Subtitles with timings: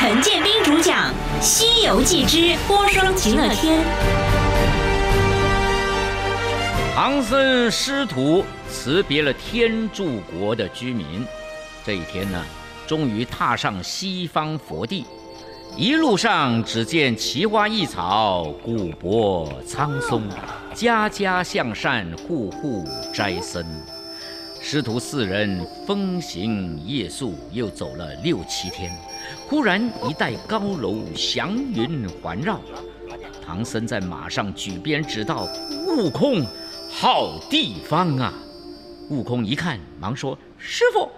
[0.00, 3.80] 陈建斌主讲《西游记之波霜极乐天》。
[6.94, 11.26] 唐僧师徒辞别了天竺国的居民，
[11.84, 12.40] 这一天呢，
[12.86, 15.04] 终于踏上西方佛地。
[15.76, 20.22] 一路上只见奇花异草，古柏苍松，
[20.72, 23.66] 家家向善，户户斋僧。
[24.60, 28.92] 师徒四人风行夜宿，又走了六七天，
[29.46, 32.60] 忽然一带高楼祥云环绕。
[33.44, 35.48] 唐僧在马上举鞭指道
[35.88, 36.46] ：“悟空，
[36.90, 38.32] 好地方啊！”
[39.10, 41.10] 悟空一看，忙说：“师傅，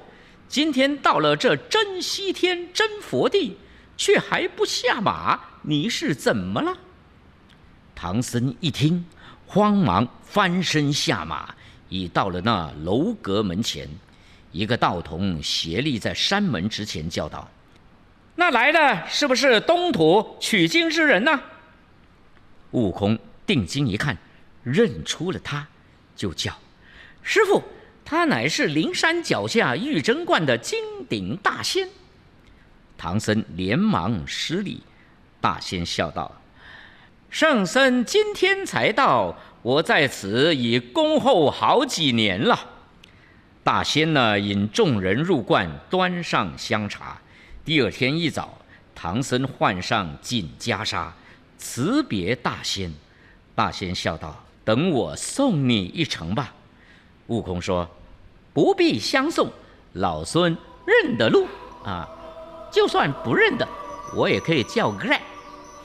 [0.49, 3.57] 今天到了这真西天真佛地。”
[3.97, 6.75] 却还不下马，你是怎么了？
[7.95, 9.05] 唐僧一听，
[9.47, 11.55] 慌忙翻身下马，
[11.91, 13.87] 已到了那楼阁门前。
[14.53, 17.47] 一个道童斜立在山门之前，叫道
[18.41, 21.39] ：“那来的是不是东土取经之人呢？”
[22.73, 24.17] 悟空定睛一看，
[24.63, 25.67] 认出了他，
[26.17, 26.51] 就叫
[27.23, 27.63] ：“师傅，
[28.03, 31.87] 他乃是灵山脚下玉真观的金顶大仙。”
[32.97, 34.83] 唐僧连忙施礼，
[35.39, 36.41] 大仙笑道
[37.29, 42.59] ：“圣僧今天才到，我在此已恭候好几年了。”
[43.63, 47.21] 大仙呢，引众人入观，端上香茶。
[47.63, 48.57] 第二天一早，
[48.95, 51.09] 唐僧换上锦袈裟，
[51.59, 52.91] 辞别大仙。
[53.55, 56.55] 大仙笑道：“等我送你一程吧。”
[57.29, 57.87] 悟空说
[58.55, 59.51] ：“不必相送，
[59.93, 61.47] 老孙认得路
[61.85, 62.09] 啊。”
[62.73, 63.69] 就算不认得，
[64.17, 65.21] 我也可以叫 Grab。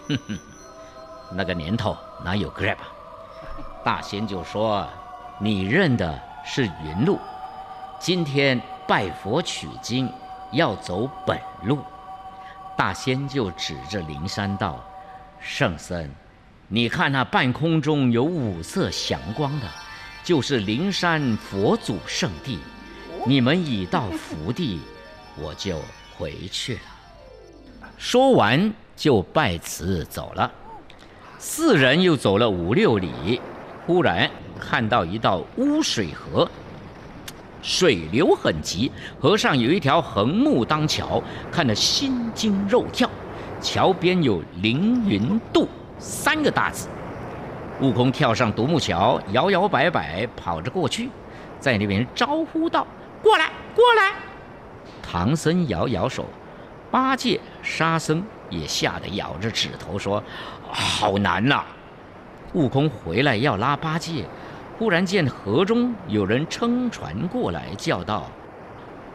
[0.07, 0.39] 哼哼，
[1.33, 2.77] 那个年头哪有 Grab？
[3.83, 4.87] 大仙就说
[5.41, 7.19] ：“你认的是云路，
[7.99, 10.09] 今天拜佛取经
[10.51, 11.79] 要走本路。”
[12.77, 14.83] 大仙就指着灵山道
[15.39, 16.09] ：“圣僧，
[16.67, 19.67] 你看那半空中有五色祥光的，
[20.23, 22.59] 就是灵山佛祖圣地。
[23.25, 24.79] 你们已到福地，
[25.37, 25.79] 我就。”
[26.17, 26.81] 回去了。
[27.97, 30.49] 说完就拜辞走了。
[31.37, 33.41] 四人又走了五六里，
[33.85, 36.49] 忽然看到一道污水河，
[37.65, 41.19] 水流很急，河上有一条横木当桥，
[41.51, 43.09] 看得心惊肉跳。
[43.59, 45.67] 桥边有“凌云渡”
[45.97, 46.87] 三个大字。
[47.81, 51.09] 悟空跳上独木桥，摇摇摆摆跑着过去，
[51.59, 52.85] 在那边招呼道
[53.23, 54.13] ：“过来，过来。”
[55.01, 56.23] 唐僧摇摇手，
[56.91, 60.23] 八戒、沙僧也吓得咬着指头说
[60.69, 61.63] ：“好难呐！”
[62.53, 64.23] 悟空回来要拉八戒，
[64.77, 68.29] 忽然见河中有人撑船过来，叫道：“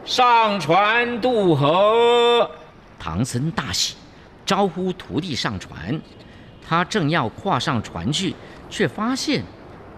[0.07, 2.51] 上船渡河！”
[2.99, 3.97] 唐僧大喜，
[4.47, 6.01] 招呼徒弟上船。
[6.67, 8.35] 他正要跨上船去，
[8.69, 9.43] 却发现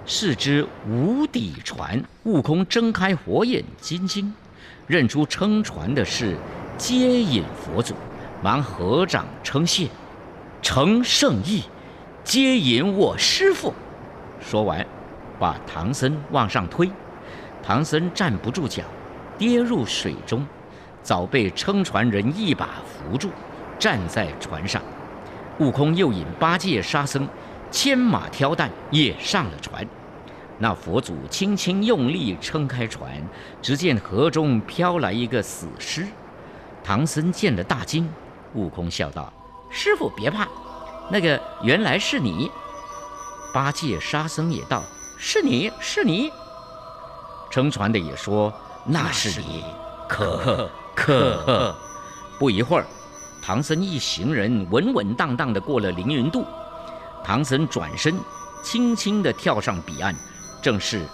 [0.04, 2.02] 是只无底船。
[2.24, 4.32] 悟空睁开火眼金睛。
[4.88, 6.36] 认出撑船的是
[6.76, 7.94] 接引佛祖，
[8.42, 9.88] 忙合掌称谢，
[10.60, 11.62] 承圣意，
[12.24, 13.72] 接引我师父。
[14.40, 14.84] 说完，
[15.38, 16.90] 把唐僧往上推，
[17.62, 18.82] 唐僧站不住脚，
[19.36, 20.46] 跌入水中，
[21.02, 23.30] 早被撑船人一把扶住，
[23.78, 24.80] 站在船上。
[25.58, 27.28] 悟空又引八戒、沙僧
[27.70, 29.86] 牵马挑担，也上了船。
[30.58, 33.10] 那佛祖轻轻用力撑开船，
[33.60, 36.06] 只见河中飘来一个死尸。
[36.84, 38.08] 唐僧见了大惊，
[38.54, 39.32] 悟空笑道
[39.70, 40.46] ：“师傅别怕，
[41.10, 42.50] 那个原来是你。”
[43.52, 44.82] 八戒、沙僧也道
[45.24, 46.32] ：“是你是你。”
[47.48, 48.52] 撑船的也说
[48.84, 49.64] ：“那是你。”
[50.08, 51.74] 可贺可贺。
[52.40, 52.84] 不一会儿，
[53.40, 56.44] 唐僧一行人稳稳当当地过了凌云渡。
[57.22, 58.18] 唐僧转身，
[58.64, 60.12] 轻轻地跳上彼岸。
[60.60, 61.06] 正是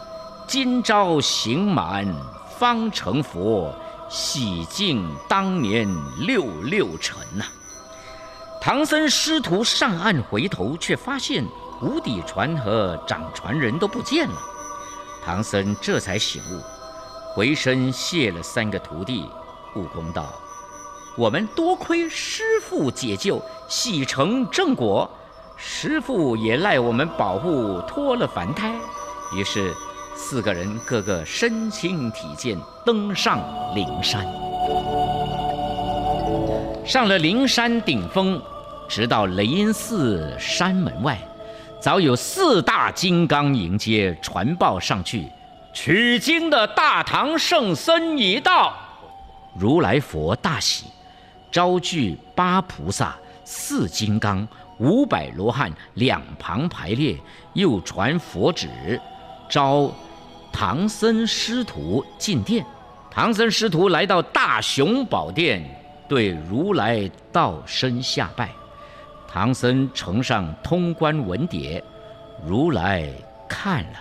[0.47, 2.07] 今朝行满
[2.59, 3.75] 方成佛，
[4.09, 5.87] 洗净当年
[6.19, 7.45] 六六尘呐。
[8.59, 11.45] 唐僧师徒上岸回头，却发现
[11.81, 14.37] 无底船和掌船人都不见了。
[15.25, 16.61] 唐僧这才醒悟，
[17.35, 19.29] 回身谢了三个徒弟。
[19.77, 20.33] 悟空道
[21.17, 25.09] ：“我们多亏师父解救，洗成正果，
[25.57, 28.75] 师父也赖我们保护，脱了凡胎。”
[29.37, 29.75] 于是，
[30.17, 33.39] 四个人个个身轻体健，登上
[33.75, 34.27] 灵山。
[36.87, 38.41] 上了灵山顶峰，
[38.89, 41.21] 直到雷音寺山门外，
[41.81, 45.29] 早有四大金刚迎接，传报上去：
[45.73, 48.75] 取经的大唐圣僧已到。
[49.55, 50.87] 如来佛大喜，
[51.53, 54.47] 招聚八菩萨、四金刚、
[54.79, 57.17] 五百罗汉两旁排列，
[57.53, 59.01] 又传佛旨，
[59.49, 59.89] 招
[60.53, 62.67] 唐僧师徒进殿。
[63.09, 65.65] 唐僧师徒来到大雄宝殿，
[66.09, 68.51] 对如来道身下拜。
[69.31, 71.83] 唐僧呈上通关文牒，
[72.47, 73.07] 如来
[73.47, 73.99] 看了，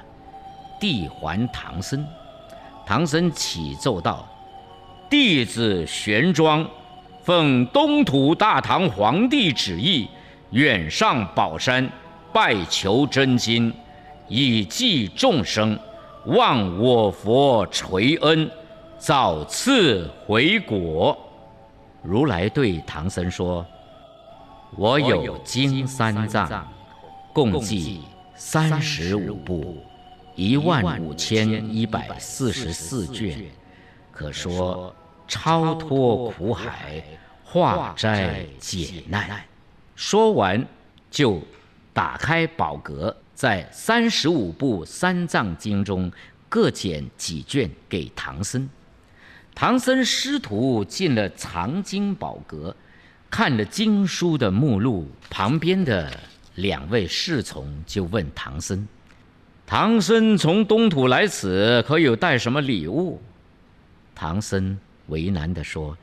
[0.79, 2.07] 递还唐僧。
[2.85, 4.25] 唐僧启奏道
[5.09, 6.65] ：“弟子玄奘，
[7.21, 10.07] 奉东土大唐皇帝旨意，
[10.51, 11.88] 远上宝山，
[12.31, 13.74] 拜求真经，
[14.29, 15.77] 以济众生，
[16.27, 18.50] 望我佛垂恩，
[18.97, 21.15] 早赐回国。”
[22.01, 23.65] 如来对唐僧说。
[24.75, 26.67] 我有经三藏，
[27.33, 28.01] 共计
[28.35, 29.77] 三十五部，
[30.35, 33.45] 一万五千一百四十四卷，
[34.11, 34.93] 可说
[35.27, 37.03] 超脱苦海，
[37.43, 39.41] 化灾解难。
[39.95, 40.63] 说完，
[41.09, 41.41] 就
[41.93, 46.11] 打开宝阁，在三十五部三藏经中
[46.49, 48.69] 各捡几卷给唐僧。
[49.55, 52.75] 唐僧师徒进了藏经宝阁。
[53.29, 56.12] 看了经书的目录，旁边的
[56.56, 58.88] 两位侍从就问唐僧
[59.68, 63.21] ：“唐僧从东土来此，可有带什么礼物？”
[64.15, 64.77] 唐僧
[65.07, 65.95] 为难地说：“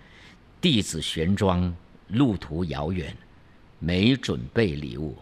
[0.60, 1.72] 弟子玄奘
[2.08, 3.16] 路途遥远，
[3.78, 5.16] 没准备礼物。”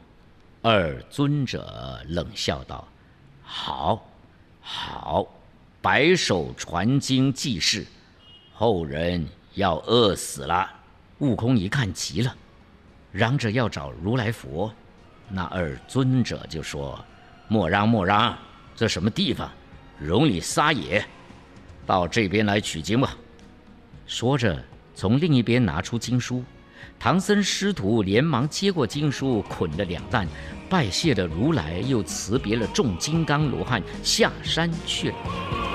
[0.61, 2.87] 二尊者冷笑道
[3.43, 4.07] ：“好，
[4.61, 5.27] 好，
[5.81, 7.87] 白手传经济世，
[8.53, 10.69] 后人要饿死了。”
[11.23, 12.35] 悟空一看急了，
[13.13, 14.75] 嚷着要找如来佛。
[15.29, 16.99] 那二尊者就说
[17.47, 18.37] ：“莫嚷莫嚷，
[18.75, 19.49] 这什么地方，
[20.01, 21.05] 容你撒野？
[21.87, 23.17] 到这边来取经吧。”
[24.05, 24.61] 说着，
[24.97, 26.43] 从另一边拿出经书。
[26.99, 30.27] 唐僧师徒连忙接过经书，捆了两担，
[30.69, 35.72] 拜谢了如来，又辞别了众金刚罗汉，下山去了。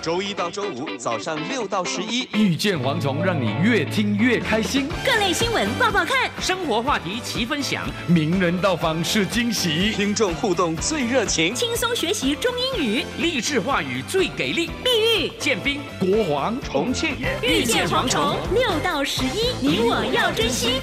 [0.00, 4.88] 周一到周五早上六到十一，遇见蝗虫，让你越听越开心。
[5.04, 14.70] 各类新闻报报看，生活话题齐分享，名人到访是惊喜，听众互动最热情，轻松学习中英语，励志话语最给力。
[14.84, 14.90] 碧
[15.24, 20.80] 玉、建斌、国皇、重庆，遇见蝗虫，六到十一，你我要珍惜。